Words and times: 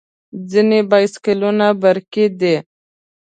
ځینې 0.51 0.79
بایسکلونه 0.91 1.67
برقي 1.81 2.25
دي. 2.39 2.55